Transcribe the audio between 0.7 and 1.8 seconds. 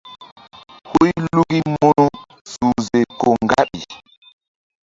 Huy luki